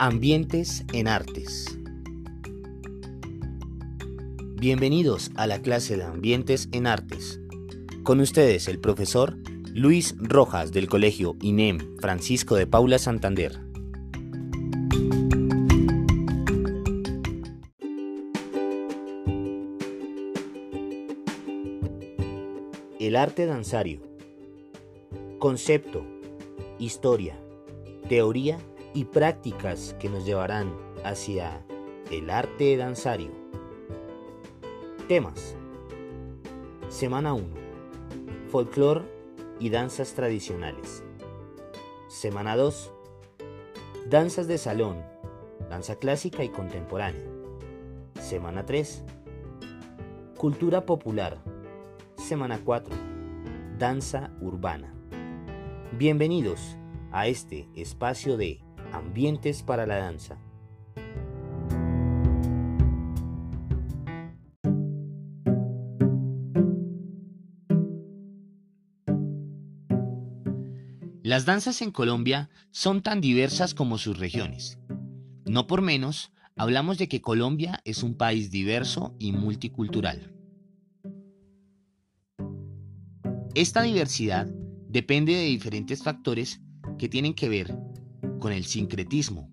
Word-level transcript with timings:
Ambientes 0.00 0.84
en 0.92 1.06
Artes. 1.06 1.78
Bienvenidos 4.56 5.30
a 5.36 5.46
la 5.46 5.62
clase 5.62 5.96
de 5.96 6.02
Ambientes 6.02 6.68
en 6.72 6.88
Artes. 6.88 7.40
Con 8.02 8.18
ustedes 8.18 8.66
el 8.66 8.80
profesor 8.80 9.36
Luis 9.72 10.16
Rojas 10.18 10.72
del 10.72 10.88
Colegio 10.88 11.36
INEM 11.40 11.96
Francisco 12.00 12.56
de 12.56 12.66
Paula 12.66 12.98
Santander. 12.98 13.60
El 22.98 23.14
arte 23.14 23.46
danzario. 23.46 24.00
Concepto, 25.38 26.04
historia, 26.80 27.38
teoría 28.08 28.58
y 28.94 29.04
prácticas 29.04 29.94
que 29.98 30.08
nos 30.08 30.24
llevarán 30.24 30.72
hacia 31.04 31.66
el 32.10 32.30
arte 32.30 32.76
danzario. 32.76 33.32
Temas. 35.08 35.56
Semana 36.88 37.34
1. 37.34 37.44
Folclor 38.48 39.04
y 39.58 39.68
danzas 39.70 40.14
tradicionales. 40.14 41.02
Semana 42.08 42.56
2. 42.56 42.92
Danzas 44.08 44.46
de 44.46 44.58
salón, 44.58 45.02
danza 45.68 45.96
clásica 45.96 46.44
y 46.44 46.50
contemporánea. 46.50 47.24
Semana 48.20 48.64
3. 48.64 49.02
Cultura 50.38 50.86
popular. 50.86 51.42
Semana 52.16 52.60
4. 52.64 52.94
Danza 53.76 54.30
urbana. 54.40 54.94
Bienvenidos 55.98 56.76
a 57.10 57.26
este 57.26 57.68
espacio 57.74 58.36
de 58.36 58.63
Ambientes 58.94 59.62
para 59.62 59.86
la 59.86 59.96
Danza. 59.96 60.38
Las 71.22 71.46
danzas 71.46 71.82
en 71.82 71.90
Colombia 71.90 72.50
son 72.70 73.02
tan 73.02 73.20
diversas 73.20 73.74
como 73.74 73.98
sus 73.98 74.18
regiones. 74.18 74.78
No 75.44 75.66
por 75.66 75.82
menos, 75.82 76.32
hablamos 76.54 76.96
de 76.96 77.08
que 77.08 77.20
Colombia 77.20 77.80
es 77.84 78.02
un 78.02 78.14
país 78.14 78.50
diverso 78.50 79.16
y 79.18 79.32
multicultural. 79.32 80.32
Esta 83.54 83.82
diversidad 83.82 84.46
depende 84.88 85.34
de 85.34 85.46
diferentes 85.46 86.02
factores 86.02 86.60
que 86.98 87.08
tienen 87.08 87.34
que 87.34 87.48
ver 87.48 87.83
con 88.44 88.52
el 88.52 88.66
sincretismo, 88.66 89.50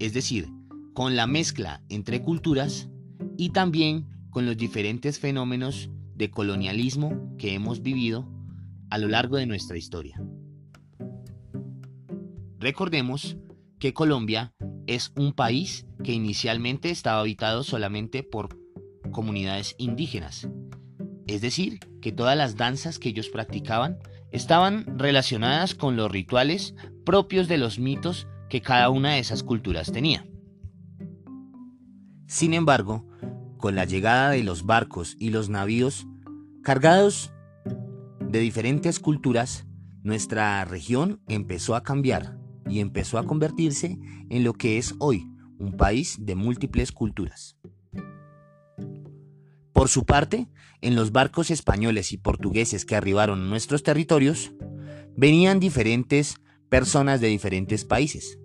es 0.00 0.14
decir, 0.14 0.48
con 0.94 1.14
la 1.14 1.28
mezcla 1.28 1.80
entre 1.88 2.22
culturas 2.22 2.88
y 3.38 3.50
también 3.50 4.08
con 4.30 4.46
los 4.46 4.56
diferentes 4.56 5.20
fenómenos 5.20 5.90
de 6.16 6.32
colonialismo 6.32 7.36
que 7.38 7.54
hemos 7.54 7.82
vivido 7.82 8.28
a 8.90 8.98
lo 8.98 9.06
largo 9.06 9.36
de 9.36 9.46
nuestra 9.46 9.78
historia. 9.78 10.20
Recordemos 12.58 13.36
que 13.78 13.94
Colombia 13.94 14.52
es 14.88 15.12
un 15.14 15.34
país 15.34 15.86
que 16.02 16.12
inicialmente 16.12 16.90
estaba 16.90 17.20
habitado 17.20 17.62
solamente 17.62 18.24
por 18.24 18.58
comunidades 19.12 19.76
indígenas, 19.78 20.48
es 21.28 21.42
decir, 21.42 21.78
que 22.00 22.10
todas 22.10 22.36
las 22.36 22.56
danzas 22.56 22.98
que 22.98 23.10
ellos 23.10 23.28
practicaban 23.28 24.00
estaban 24.32 24.98
relacionadas 24.98 25.76
con 25.76 25.94
los 25.94 26.10
rituales 26.10 26.74
propios 27.04 27.46
de 27.46 27.58
los 27.58 27.78
mitos 27.78 28.26
que 28.52 28.60
cada 28.60 28.90
una 28.90 29.12
de 29.12 29.18
esas 29.18 29.42
culturas 29.42 29.92
tenía. 29.92 30.26
Sin 32.26 32.52
embargo, 32.52 33.08
con 33.56 33.74
la 33.74 33.86
llegada 33.86 34.28
de 34.28 34.42
los 34.44 34.66
barcos 34.66 35.16
y 35.18 35.30
los 35.30 35.48
navíos 35.48 36.06
cargados 36.62 37.32
de 38.20 38.40
diferentes 38.40 39.00
culturas, 39.00 39.66
nuestra 40.02 40.62
región 40.66 41.22
empezó 41.28 41.74
a 41.74 41.82
cambiar 41.82 42.36
y 42.68 42.80
empezó 42.80 43.16
a 43.16 43.24
convertirse 43.24 43.98
en 44.28 44.44
lo 44.44 44.52
que 44.52 44.76
es 44.76 44.96
hoy, 44.98 45.26
un 45.58 45.78
país 45.78 46.18
de 46.20 46.34
múltiples 46.34 46.92
culturas. 46.92 47.56
Por 49.72 49.88
su 49.88 50.04
parte, 50.04 50.50
en 50.82 50.94
los 50.94 51.10
barcos 51.10 51.50
españoles 51.50 52.12
y 52.12 52.18
portugueses 52.18 52.84
que 52.84 52.96
arribaron 52.96 53.40
a 53.40 53.48
nuestros 53.48 53.82
territorios, 53.82 54.52
venían 55.16 55.58
diferentes 55.58 56.36
personas 56.68 57.22
de 57.22 57.28
diferentes 57.28 57.86
países. 57.86 58.38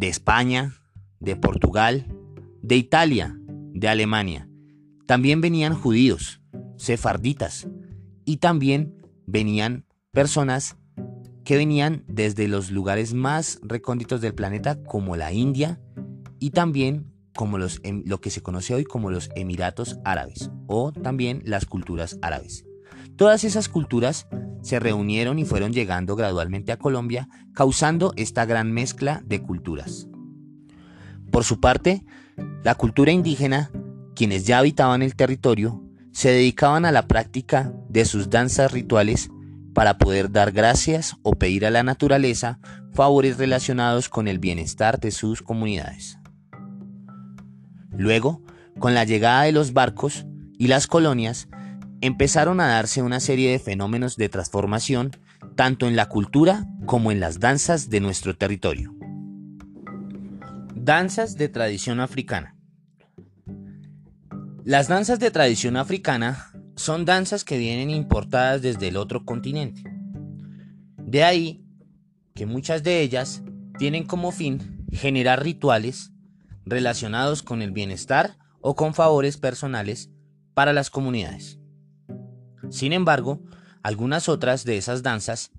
De 0.00 0.08
España, 0.08 0.72
de 1.18 1.36
Portugal, 1.36 2.06
de 2.62 2.76
Italia, 2.76 3.38
de 3.74 3.86
Alemania. 3.86 4.48
También 5.04 5.42
venían 5.42 5.74
judíos, 5.74 6.40
sefarditas, 6.78 7.68
y 8.24 8.38
también 8.38 8.94
venían 9.26 9.84
personas 10.10 10.78
que 11.44 11.58
venían 11.58 12.04
desde 12.08 12.48
los 12.48 12.70
lugares 12.70 13.12
más 13.12 13.60
recónditos 13.62 14.22
del 14.22 14.34
planeta 14.34 14.82
como 14.84 15.16
la 15.16 15.34
India 15.34 15.82
y 16.38 16.52
también 16.52 17.12
como 17.36 17.58
los, 17.58 17.80
em, 17.82 18.02
lo 18.06 18.22
que 18.22 18.30
se 18.30 18.40
conoce 18.40 18.74
hoy 18.74 18.84
como 18.84 19.10
los 19.10 19.28
Emiratos 19.36 19.98
Árabes 20.06 20.50
o 20.66 20.92
también 20.92 21.42
las 21.44 21.66
culturas 21.66 22.18
árabes. 22.22 22.64
Todas 23.20 23.44
esas 23.44 23.68
culturas 23.68 24.26
se 24.62 24.80
reunieron 24.80 25.38
y 25.38 25.44
fueron 25.44 25.74
llegando 25.74 26.16
gradualmente 26.16 26.72
a 26.72 26.78
Colombia, 26.78 27.28
causando 27.52 28.14
esta 28.16 28.46
gran 28.46 28.72
mezcla 28.72 29.22
de 29.26 29.42
culturas. 29.42 30.08
Por 31.30 31.44
su 31.44 31.60
parte, 31.60 32.02
la 32.64 32.74
cultura 32.76 33.12
indígena, 33.12 33.70
quienes 34.16 34.46
ya 34.46 34.56
habitaban 34.56 35.02
el 35.02 35.16
territorio, 35.16 35.84
se 36.12 36.30
dedicaban 36.30 36.86
a 36.86 36.92
la 36.92 37.08
práctica 37.08 37.74
de 37.90 38.06
sus 38.06 38.30
danzas 38.30 38.72
rituales 38.72 39.28
para 39.74 39.98
poder 39.98 40.32
dar 40.32 40.50
gracias 40.50 41.14
o 41.22 41.32
pedir 41.32 41.66
a 41.66 41.70
la 41.70 41.82
naturaleza 41.82 42.58
favores 42.94 43.36
relacionados 43.36 44.08
con 44.08 44.28
el 44.28 44.38
bienestar 44.38 44.98
de 44.98 45.10
sus 45.10 45.42
comunidades. 45.42 46.18
Luego, 47.90 48.40
con 48.78 48.94
la 48.94 49.04
llegada 49.04 49.42
de 49.42 49.52
los 49.52 49.74
barcos 49.74 50.24
y 50.56 50.68
las 50.68 50.86
colonias, 50.86 51.48
empezaron 52.00 52.60
a 52.60 52.68
darse 52.68 53.02
una 53.02 53.20
serie 53.20 53.50
de 53.50 53.58
fenómenos 53.58 54.16
de 54.16 54.28
transformación 54.28 55.12
tanto 55.54 55.86
en 55.86 55.96
la 55.96 56.08
cultura 56.08 56.66
como 56.86 57.12
en 57.12 57.20
las 57.20 57.40
danzas 57.40 57.90
de 57.90 58.00
nuestro 58.00 58.36
territorio. 58.36 58.94
Danzas 60.74 61.36
de 61.36 61.48
tradición 61.48 62.00
africana. 62.00 62.56
Las 64.64 64.88
danzas 64.88 65.18
de 65.18 65.30
tradición 65.30 65.76
africana 65.76 66.52
son 66.76 67.04
danzas 67.04 67.44
que 67.44 67.58
vienen 67.58 67.90
importadas 67.90 68.62
desde 68.62 68.88
el 68.88 68.96
otro 68.96 69.24
continente. 69.24 69.82
De 70.96 71.24
ahí 71.24 71.64
que 72.34 72.46
muchas 72.46 72.82
de 72.82 73.00
ellas 73.00 73.42
tienen 73.78 74.06
como 74.06 74.32
fin 74.32 74.86
generar 74.92 75.42
rituales 75.42 76.12
relacionados 76.64 77.42
con 77.42 77.62
el 77.62 77.72
bienestar 77.72 78.38
o 78.60 78.74
con 78.74 78.94
favores 78.94 79.36
personales 79.36 80.10
para 80.54 80.72
las 80.72 80.90
comunidades. 80.90 81.59
Sin 82.70 82.92
embargo, 82.92 83.40
algunas 83.82 84.28
otras 84.28 84.64
de 84.64 84.78
esas 84.78 85.02
danzas 85.02 85.50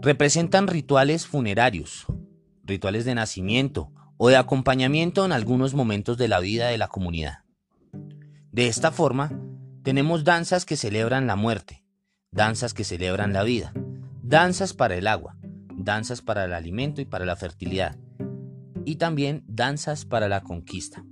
representan 0.00 0.68
rituales 0.68 1.26
funerarios, 1.26 2.06
rituales 2.62 3.04
de 3.04 3.14
nacimiento 3.14 3.90
o 4.16 4.28
de 4.28 4.36
acompañamiento 4.36 5.24
en 5.24 5.32
algunos 5.32 5.74
momentos 5.74 6.18
de 6.18 6.28
la 6.28 6.40
vida 6.40 6.68
de 6.68 6.78
la 6.78 6.88
comunidad. 6.88 7.38
De 8.52 8.68
esta 8.68 8.92
forma, 8.92 9.32
tenemos 9.82 10.24
danzas 10.24 10.64
que 10.64 10.76
celebran 10.76 11.26
la 11.26 11.36
muerte, 11.36 11.84
danzas 12.30 12.74
que 12.74 12.84
celebran 12.84 13.32
la 13.32 13.42
vida, 13.42 13.72
danzas 14.22 14.74
para 14.74 14.94
el 14.96 15.06
agua, 15.06 15.36
danzas 15.76 16.22
para 16.22 16.44
el 16.44 16.52
alimento 16.52 17.00
y 17.00 17.04
para 17.04 17.24
la 17.24 17.36
fertilidad, 17.36 17.96
y 18.84 18.96
también 18.96 19.42
danzas 19.46 20.04
para 20.04 20.28
la 20.28 20.42
conquista. 20.42 21.04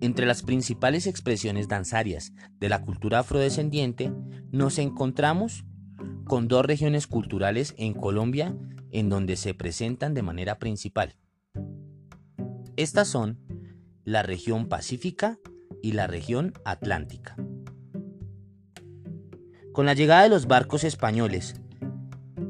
Entre 0.00 0.24
las 0.24 0.42
principales 0.42 1.06
expresiones 1.06 1.68
danzarias 1.68 2.32
de 2.58 2.70
la 2.70 2.82
cultura 2.82 3.18
afrodescendiente 3.18 4.12
nos 4.50 4.78
encontramos 4.78 5.64
con 6.24 6.48
dos 6.48 6.64
regiones 6.64 7.06
culturales 7.06 7.74
en 7.76 7.92
Colombia 7.92 8.56
en 8.92 9.10
donde 9.10 9.36
se 9.36 9.52
presentan 9.52 10.14
de 10.14 10.22
manera 10.22 10.58
principal. 10.58 11.16
Estas 12.76 13.08
son 13.08 13.38
la 14.04 14.22
región 14.22 14.68
pacífica 14.68 15.38
y 15.82 15.92
la 15.92 16.06
región 16.06 16.54
atlántica. 16.64 17.36
Con 19.72 19.86
la 19.86 19.94
llegada 19.94 20.22
de 20.22 20.30
los 20.30 20.46
barcos 20.46 20.82
españoles 20.84 21.60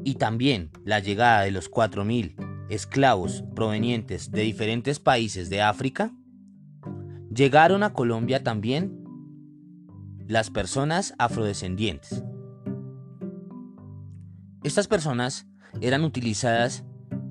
y 0.05 0.15
también 0.15 0.71
la 0.85 0.99
llegada 0.99 1.41
de 1.41 1.51
los 1.51 1.69
4.000 1.69 2.67
esclavos 2.69 3.43
provenientes 3.53 4.31
de 4.31 4.41
diferentes 4.41 4.99
países 4.99 5.49
de 5.49 5.61
África, 5.61 6.13
llegaron 7.33 7.83
a 7.83 7.93
Colombia 7.93 8.43
también 8.43 9.03
las 10.27 10.49
personas 10.49 11.13
afrodescendientes. 11.17 12.23
Estas 14.63 14.87
personas 14.87 15.47
eran 15.79 16.03
utilizadas 16.03 16.83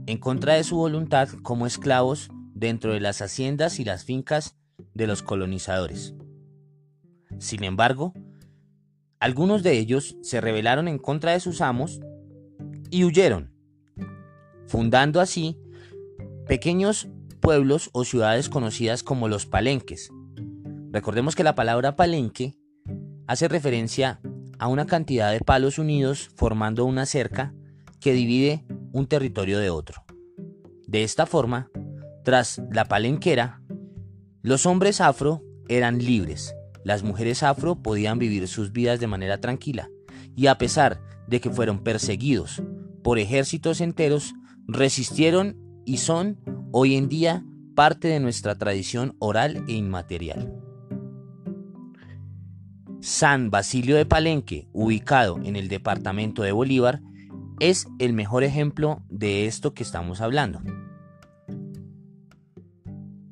en 0.07 0.19
contra 0.19 0.55
de 0.55 0.65
su 0.65 0.77
voluntad 0.77 1.29
como 1.43 1.67
esclavos 1.67 2.31
dentro 2.55 2.93
de 2.93 3.01
las 3.01 3.23
haciendas 3.23 3.79
y 3.79 3.85
las 3.85 4.05
fincas 4.05 4.57
de 4.95 5.07
los 5.07 5.23
colonizadores. 5.23 6.15
Sin 7.39 7.65
embargo, 7.65 8.13
algunos 9.21 9.63
de 9.63 9.79
ellos 9.79 10.17
se 10.23 10.41
rebelaron 10.41 10.89
en 10.89 10.99
contra 10.99 11.33
de 11.33 11.41
sus 11.41 11.61
amos 11.61 12.01
y 12.91 13.05
huyeron, 13.05 13.53
fundando 14.67 15.21
así 15.21 15.59
pequeños 16.47 17.09
pueblos 17.41 17.91
o 17.93 18.05
ciudades 18.05 18.49
conocidas 18.49 19.03
como 19.03 19.29
los 19.29 19.47
palenques. 19.47 20.11
Recordemos 20.93 21.35
que 21.35 21.45
la 21.45 21.55
palabra 21.55 21.97
palenque 21.97 22.57
hace 23.27 23.49
referencia 23.49 24.21
a 24.59 24.69
una 24.69 24.87
cantidad 24.87 25.33
de 25.33 25.41
palos 25.41 25.79
unidos 25.79 26.31
formando 26.37 26.85
una 26.85 27.07
cerca 27.07 27.55
que 28.01 28.13
divide 28.13 28.65
un 28.93 29.07
territorio 29.07 29.59
de 29.59 29.71
otro. 29.71 30.05
De 30.87 31.03
esta 31.03 31.27
forma, 31.27 31.71
tras 32.25 32.61
la 32.71 32.87
palenquera, 32.87 33.63
los 34.43 34.67
hombres 34.67 35.01
afro 35.01 35.43
eran 35.69 35.99
libres, 35.99 36.55
las 36.85 37.03
mujeres 37.03 37.43
afro 37.43 37.83
podían 37.83 38.19
vivir 38.19 38.49
sus 38.49 38.73
vidas 38.73 39.01
de 39.01 39.07
manera 39.07 39.41
tranquila, 39.41 39.89
y 40.35 40.47
a 40.47 40.59
pesar 40.59 41.01
de 41.29 41.41
que 41.41 41.51
fueron 41.51 41.83
perseguidos 41.83 42.63
por 43.03 43.19
ejércitos 43.19 43.81
enteros, 43.81 44.35
resistieron 44.67 45.57
y 45.91 45.97
son 45.97 46.39
hoy 46.71 46.95
en 46.95 47.09
día 47.09 47.45
parte 47.75 48.07
de 48.07 48.21
nuestra 48.21 48.57
tradición 48.57 49.17
oral 49.19 49.65
e 49.67 49.73
inmaterial. 49.73 50.55
San 53.01 53.51
Basilio 53.51 53.97
de 53.97 54.07
Palenque, 54.07 54.69
ubicado 54.73 55.41
en 55.43 55.57
el 55.57 55.67
departamento 55.67 56.43
de 56.43 56.53
Bolívar, 56.53 57.01
es 57.59 57.89
el 57.99 58.13
mejor 58.13 58.45
ejemplo 58.45 59.03
de 59.09 59.47
esto 59.47 59.75
que 59.75 59.83
estamos 59.83 60.21
hablando. 60.21 60.61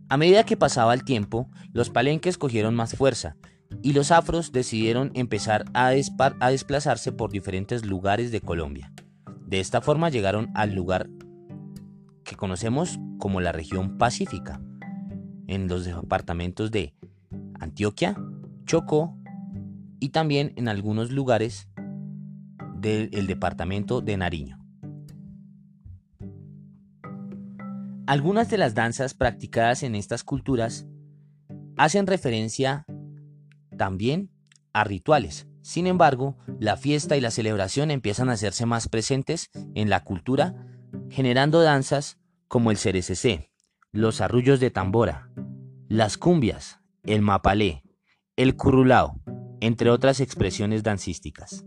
A 0.08 0.16
medida 0.16 0.42
que 0.42 0.56
pasaba 0.56 0.94
el 0.94 1.04
tiempo, 1.04 1.48
los 1.72 1.90
palenques 1.90 2.38
cogieron 2.38 2.74
más 2.74 2.96
fuerza 2.96 3.36
y 3.82 3.92
los 3.92 4.10
afros 4.10 4.50
decidieron 4.50 5.12
empezar 5.14 5.64
a, 5.74 5.90
a, 6.40 6.50
desplazarse 6.50 7.12
por 7.12 7.30
diferentes 7.30 7.86
lugares 7.86 8.32
de 8.32 8.40
Colombia. 8.40 8.92
De 9.46 9.60
esta 9.60 9.80
forma 9.80 10.08
llegaron 10.10 10.50
al 10.56 10.74
lugar 10.74 11.08
conocemos 12.38 12.98
como 13.18 13.42
la 13.42 13.52
región 13.52 13.98
pacífica, 13.98 14.62
en 15.48 15.66
los 15.68 15.84
departamentos 15.84 16.70
de 16.70 16.94
Antioquia, 17.58 18.16
Chocó 18.64 19.18
y 19.98 20.10
también 20.10 20.52
en 20.56 20.68
algunos 20.68 21.10
lugares 21.10 21.68
del 22.76 23.26
departamento 23.26 24.00
de 24.00 24.16
Nariño. 24.16 24.58
Algunas 28.06 28.48
de 28.48 28.56
las 28.56 28.74
danzas 28.74 29.14
practicadas 29.14 29.82
en 29.82 29.94
estas 29.94 30.22
culturas 30.22 30.86
hacen 31.76 32.06
referencia 32.06 32.86
también 33.76 34.30
a 34.72 34.84
rituales. 34.84 35.48
Sin 35.62 35.86
embargo, 35.86 36.36
la 36.60 36.76
fiesta 36.76 37.16
y 37.16 37.20
la 37.20 37.30
celebración 37.30 37.90
empiezan 37.90 38.30
a 38.30 38.34
hacerse 38.34 38.64
más 38.64 38.88
presentes 38.88 39.50
en 39.74 39.90
la 39.90 40.04
cultura, 40.04 40.54
generando 41.10 41.60
danzas 41.60 42.18
como 42.48 42.70
el 42.70 42.78
cerececé, 42.78 43.52
los 43.92 44.20
arrullos 44.20 44.58
de 44.58 44.70
tambora, 44.70 45.30
las 45.88 46.16
cumbias, 46.16 46.80
el 47.04 47.22
mapalé, 47.22 47.84
el 48.36 48.56
currulao, 48.56 49.20
entre 49.60 49.90
otras 49.90 50.20
expresiones 50.20 50.82
dancísticas. 50.82 51.64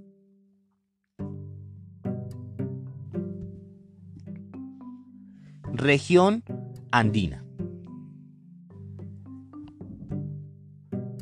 Región 5.74 6.44
andina. 6.92 7.46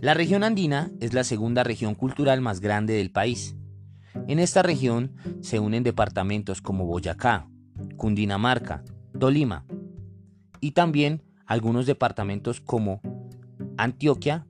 La 0.01 0.13
región 0.13 0.43
andina 0.43 0.91
es 1.01 1.13
la 1.13 1.25
segunda 1.25 1.63
región 1.63 1.93
cultural 1.93 2.39
más 2.39 2.61
grande 2.61 2.93
del 2.93 3.11
país. 3.11 3.57
En 4.27 4.39
esta 4.39 4.63
región 4.63 5.15
se 5.41 5.59
unen 5.59 5.83
departamentos 5.83 6.61
como 6.61 6.85
Boyacá, 6.85 7.49
Cundinamarca, 7.97 8.83
Tolima 9.19 9.65
y 10.61 10.71
también 10.71 11.21
algunos 11.45 11.85
departamentos 11.85 12.61
como 12.61 13.01
Antioquia 13.77 14.47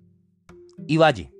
y 0.87 0.97
Valle. 0.97 1.33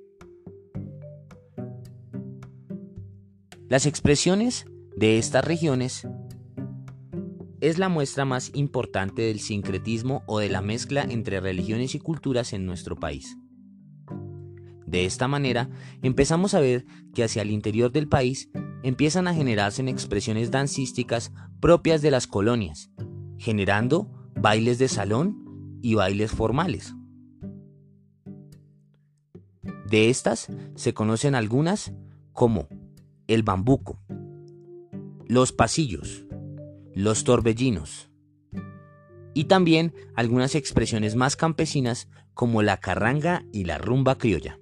Las 3.68 3.86
expresiones 3.86 4.66
de 4.96 5.18
estas 5.18 5.46
regiones 5.46 6.08
es 7.62 7.78
la 7.78 7.90
muestra 7.90 8.26
más 8.26 8.52
importante 8.54 9.24
del 9.24 9.40
sincretismo 9.40 10.24
o 10.26 10.40
de 10.40 10.50
la 10.50 10.62
mezcla 10.62 11.04
entre 11.04 11.40
religiones 11.40 11.94
y 11.94 12.00
culturas 12.00 12.54
en 12.54 12.66
nuestro 12.66 12.96
país. 12.96 13.38
De 14.86 15.06
esta 15.06 15.28
manera, 15.28 15.70
empezamos 16.02 16.56
a 16.56 16.60
ver 16.62 16.86
que 17.14 17.24
hacia 17.24 17.44
el 17.44 17.52
interior 17.52 17.92
del 17.92 18.08
país 18.08 18.50
empiezan 18.81 19.28
a 19.28 19.36
generarse 19.36 19.88
expresiones 19.88 20.52
dancísticas 20.52 21.31
propias 21.60 22.02
de 22.02 22.12
las 22.12 22.26
colonias, 22.26 22.90
generando 23.39 24.07
bailes 24.36 24.77
de 24.77 24.88
salón 24.88 25.80
y 25.81 25.95
bailes 25.95 26.31
formales. 26.31 26.94
De 29.88 30.09
estas 30.09 30.50
se 30.75 30.94
conocen 30.94 31.33
algunas 31.33 31.94
como 32.33 32.68
el 33.27 33.41
bambuco, 33.41 34.00
los 35.25 35.51
pasillos, 35.51 36.25
los 36.94 37.24
torbellinos 37.24 38.12
y 39.33 39.45
también 39.45 39.94
algunas 40.15 40.53
expresiones 40.53 41.15
más 41.15 41.35
campesinas 41.35 42.09
como 42.33 42.62
la 42.62 42.77
carranga 42.77 43.45
y 43.51 43.63
la 43.63 43.77
rumba 43.77 44.18
criolla. 44.18 44.59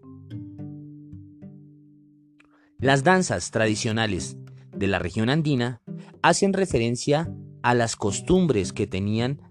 Las 2.80 3.04
danzas 3.04 3.50
tradicionales 3.52 4.38
de 4.72 4.88
la 4.88 5.00
región 5.00 5.30
andina 5.30 5.82
hacen 6.22 6.54
referencia 6.54 7.34
a 7.68 7.74
las 7.74 7.98
costumbres 7.98 8.72
que 8.72 8.88
tenían 8.88 9.42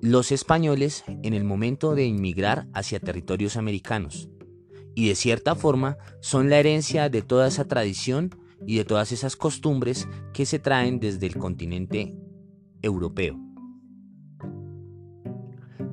los 0.00 0.32
españoles 0.32 1.04
en 1.06 1.34
el 1.34 1.44
momento 1.44 1.94
de 1.94 2.04
inmigrar 2.04 2.66
hacia 2.74 2.98
territorios 2.98 3.56
americanos 3.56 4.28
y 4.96 5.06
de 5.06 5.14
cierta 5.14 5.54
forma 5.54 5.98
son 6.20 6.50
la 6.50 6.58
herencia 6.58 7.08
de 7.08 7.22
toda 7.22 7.46
esa 7.46 7.68
tradición 7.68 8.34
y 8.66 8.78
de 8.78 8.84
todas 8.84 9.12
esas 9.12 9.36
costumbres 9.36 10.08
que 10.34 10.46
se 10.46 10.58
traen 10.58 10.98
desde 10.98 11.28
el 11.28 11.36
continente 11.36 12.18
europeo. 12.82 13.38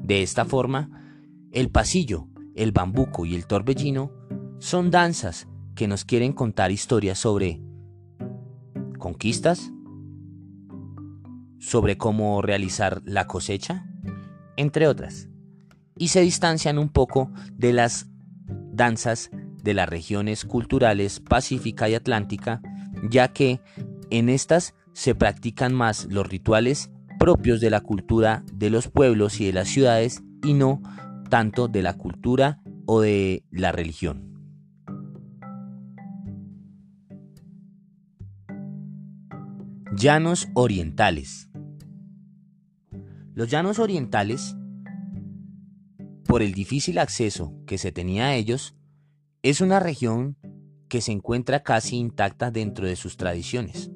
De 0.01 0.23
esta 0.23 0.45
forma, 0.45 1.21
el 1.51 1.69
pasillo, 1.69 2.27
el 2.55 2.71
bambuco 2.71 3.27
y 3.27 3.35
el 3.35 3.45
torbellino 3.45 4.11
son 4.57 4.89
danzas 4.89 5.47
que 5.75 5.87
nos 5.87 6.05
quieren 6.05 6.33
contar 6.33 6.71
historias 6.71 7.19
sobre 7.19 7.61
conquistas, 8.97 9.72
sobre 11.63 11.97
cómo 11.97 12.41
realizar 12.41 13.01
la 13.05 13.25
cosecha, 13.25 13.85
entre 14.57 14.87
otras, 14.87 15.29
y 15.97 16.09
se 16.09 16.21
distancian 16.21 16.77
un 16.77 16.89
poco 16.89 17.31
de 17.53 17.71
las 17.71 18.07
danzas 18.47 19.31
de 19.63 19.73
las 19.73 19.87
regiones 19.87 20.43
culturales 20.43 21.21
pacífica 21.21 21.87
y 21.87 21.95
atlántica, 21.95 22.61
ya 23.09 23.29
que 23.29 23.61
en 24.09 24.27
estas 24.27 24.75
se 24.91 25.15
practican 25.15 25.73
más 25.73 26.05
los 26.09 26.27
rituales 26.27 26.91
propios 27.17 27.61
de 27.61 27.69
la 27.69 27.79
cultura 27.79 28.43
de 28.53 28.69
los 28.69 28.89
pueblos 28.89 29.39
y 29.39 29.45
de 29.45 29.53
las 29.53 29.69
ciudades 29.69 30.21
y 30.43 30.53
no 30.53 30.81
tanto 31.29 31.69
de 31.69 31.81
la 31.81 31.93
cultura 31.93 32.61
o 32.85 32.99
de 32.99 33.45
la 33.51 33.71
religión. 33.71 34.33
Llanos 39.95 40.49
orientales. 40.55 41.52
Los 43.35 43.49
llanos 43.49 43.79
orientales, 43.79 44.55
por 46.27 46.43
el 46.43 46.53
difícil 46.53 46.99
acceso 46.99 47.55
que 47.65 47.79
se 47.79 47.91
tenía 47.91 48.27
a 48.27 48.35
ellos, 48.35 48.75
es 49.41 49.59
una 49.59 49.79
región 49.79 50.37
que 50.87 51.01
se 51.01 51.11
encuentra 51.11 51.63
casi 51.63 51.95
intacta 51.95 52.51
dentro 52.51 52.85
de 52.85 52.95
sus 52.95 53.17
tradiciones. 53.17 53.91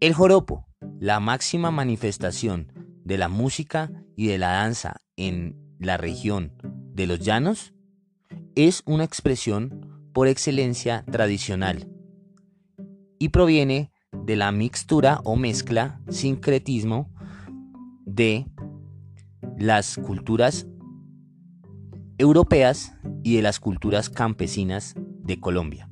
El 0.00 0.12
joropo, 0.12 0.66
la 1.00 1.18
máxima 1.18 1.70
manifestación 1.70 2.72
de 3.04 3.16
la 3.16 3.28
música 3.28 3.90
y 4.16 4.26
de 4.26 4.36
la 4.36 4.48
danza 4.50 5.00
en 5.16 5.56
la 5.78 5.96
región 5.96 6.52
de 6.92 7.06
los 7.06 7.20
llanos, 7.20 7.72
es 8.54 8.82
una 8.84 9.04
expresión 9.04 10.10
por 10.12 10.28
excelencia 10.28 11.04
tradicional 11.10 11.88
y 13.18 13.30
proviene 13.30 13.92
de 14.12 14.36
la 14.36 14.52
mixtura 14.52 15.20
o 15.24 15.36
mezcla, 15.36 16.02
sincretismo 16.10 17.10
de 18.08 18.46
las 19.58 19.96
culturas 19.96 20.66
europeas 22.16 22.94
y 23.22 23.36
de 23.36 23.42
las 23.42 23.60
culturas 23.60 24.08
campesinas 24.10 24.94
de 24.96 25.38
Colombia. 25.38 25.88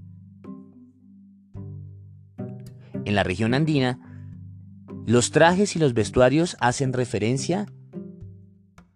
En 3.04 3.14
la 3.14 3.22
región 3.22 3.54
andina 3.54 4.00
Los 5.06 5.30
trajes 5.30 5.76
y 5.76 5.78
los 5.78 5.94
vestuarios 5.94 6.56
hacen 6.60 6.92
referencia 6.92 7.66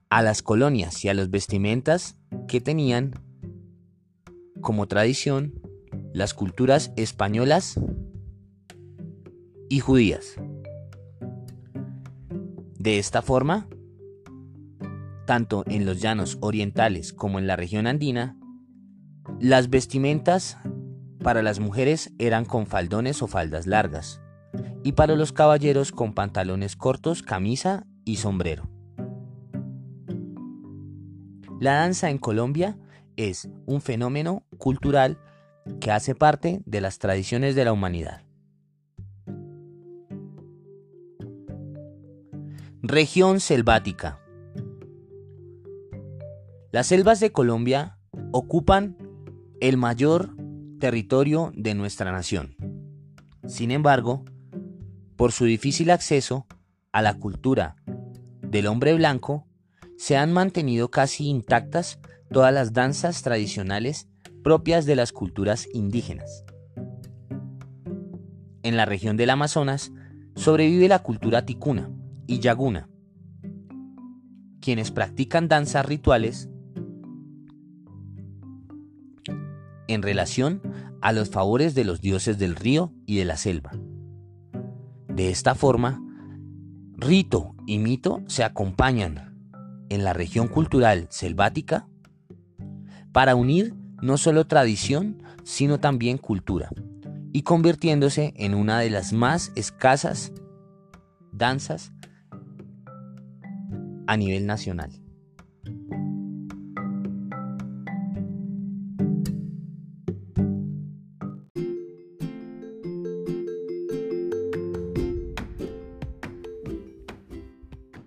a 0.08 0.22
las 0.22 0.42
colonias 0.42 1.04
y 1.04 1.08
a 1.08 1.14
las 1.14 1.30
vestimentas 1.30 2.18
que 2.48 2.60
tenían 2.60 3.14
como 4.60 4.88
tradición 4.88 5.54
las 6.12 6.34
culturas 6.34 6.92
españolas 6.96 7.78
y 9.68 9.78
judías. 9.78 10.36
De 12.80 12.98
esta 12.98 13.20
forma, 13.20 13.68
tanto 15.26 15.64
en 15.66 15.84
los 15.84 16.00
llanos 16.00 16.38
orientales 16.40 17.12
como 17.12 17.38
en 17.38 17.46
la 17.46 17.54
región 17.54 17.86
andina, 17.86 18.38
las 19.38 19.68
vestimentas 19.68 20.56
para 21.22 21.42
las 21.42 21.60
mujeres 21.60 22.10
eran 22.18 22.46
con 22.46 22.66
faldones 22.66 23.20
o 23.20 23.26
faldas 23.26 23.66
largas, 23.66 24.22
y 24.82 24.92
para 24.92 25.14
los 25.14 25.34
caballeros 25.34 25.92
con 25.92 26.14
pantalones 26.14 26.74
cortos, 26.74 27.22
camisa 27.22 27.86
y 28.06 28.16
sombrero. 28.16 28.70
La 31.60 31.74
danza 31.74 32.08
en 32.08 32.16
Colombia 32.16 32.78
es 33.18 33.50
un 33.66 33.82
fenómeno 33.82 34.46
cultural 34.56 35.18
que 35.80 35.90
hace 35.90 36.14
parte 36.14 36.62
de 36.64 36.80
las 36.80 36.98
tradiciones 36.98 37.54
de 37.54 37.66
la 37.66 37.74
humanidad. 37.74 38.22
Región 42.90 43.38
selvática. 43.38 44.18
Las 46.72 46.88
selvas 46.88 47.20
de 47.20 47.30
Colombia 47.30 48.00
ocupan 48.32 48.96
el 49.60 49.76
mayor 49.76 50.34
territorio 50.80 51.52
de 51.54 51.74
nuestra 51.74 52.10
nación. 52.10 52.56
Sin 53.46 53.70
embargo, 53.70 54.24
por 55.14 55.30
su 55.30 55.44
difícil 55.44 55.92
acceso 55.92 56.48
a 56.90 57.00
la 57.00 57.14
cultura 57.14 57.76
del 58.42 58.66
hombre 58.66 58.92
blanco, 58.94 59.46
se 59.96 60.16
han 60.16 60.32
mantenido 60.32 60.90
casi 60.90 61.28
intactas 61.28 62.00
todas 62.32 62.52
las 62.52 62.72
danzas 62.72 63.22
tradicionales 63.22 64.08
propias 64.42 64.84
de 64.84 64.96
las 64.96 65.12
culturas 65.12 65.68
indígenas. 65.72 66.44
En 68.64 68.76
la 68.76 68.84
región 68.84 69.16
del 69.16 69.30
Amazonas 69.30 69.92
sobrevive 70.34 70.88
la 70.88 70.98
cultura 71.04 71.46
ticuna 71.46 71.88
y 72.30 72.38
yaguna, 72.38 72.88
quienes 74.60 74.92
practican 74.92 75.48
danzas 75.48 75.84
rituales 75.84 76.48
en 79.88 80.00
relación 80.00 80.62
a 81.00 81.10
los 81.10 81.30
favores 81.30 81.74
de 81.74 81.82
los 81.82 82.00
dioses 82.00 82.38
del 82.38 82.54
río 82.54 82.92
y 83.04 83.16
de 83.16 83.24
la 83.24 83.36
selva. 83.36 83.72
De 85.08 85.30
esta 85.30 85.56
forma, 85.56 86.00
rito 86.92 87.56
y 87.66 87.78
mito 87.78 88.22
se 88.28 88.44
acompañan 88.44 89.36
en 89.88 90.04
la 90.04 90.12
región 90.12 90.46
cultural 90.46 91.08
selvática 91.10 91.88
para 93.10 93.34
unir 93.34 93.74
no 94.02 94.18
solo 94.18 94.46
tradición, 94.46 95.20
sino 95.42 95.80
también 95.80 96.16
cultura, 96.16 96.70
y 97.32 97.42
convirtiéndose 97.42 98.34
en 98.36 98.54
una 98.54 98.78
de 98.78 98.90
las 98.90 99.12
más 99.12 99.50
escasas 99.56 100.32
danzas 101.32 101.92
a 104.10 104.16
nivel 104.16 104.44
nacional. 104.44 104.90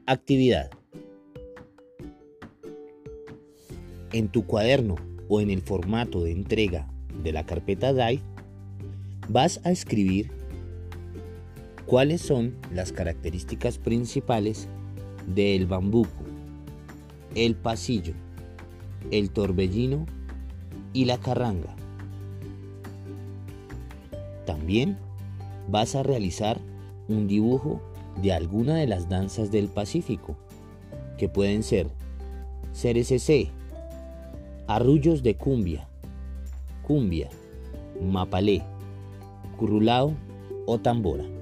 Actividad. 0.05 0.71
En 4.11 4.27
tu 4.27 4.45
cuaderno 4.45 4.95
o 5.29 5.39
en 5.39 5.49
el 5.49 5.61
formato 5.61 6.21
de 6.21 6.33
entrega 6.33 6.91
de 7.23 7.31
la 7.31 7.45
carpeta 7.45 7.93
Drive, 7.93 8.21
vas 9.29 9.61
a 9.63 9.71
escribir 9.71 10.31
cuáles 11.85 12.19
son 12.19 12.57
las 12.73 12.91
características 12.91 13.77
principales 13.77 14.67
del 15.27 15.65
bambuco, 15.65 16.23
el 17.35 17.55
pasillo, 17.55 18.13
el 19.11 19.29
torbellino 19.31 20.05
y 20.93 21.05
la 21.05 21.17
carranga. 21.17 21.75
También 24.45 24.97
vas 25.69 25.95
a 25.95 26.03
realizar 26.03 26.59
un 27.07 27.27
dibujo 27.27 27.81
de 28.21 28.33
alguna 28.33 28.75
de 28.75 28.87
las 28.87 29.09
danzas 29.09 29.51
del 29.51 29.67
Pacífico, 29.67 30.35
que 31.17 31.29
pueden 31.29 31.63
ser 31.63 31.87
CRCC, 32.73 33.49
arrullos 34.67 35.23
de 35.23 35.35
cumbia, 35.35 35.87
cumbia, 36.83 37.29
mapalé, 38.01 38.63
currulao 39.57 40.13
o 40.65 40.79
tambora. 40.79 41.32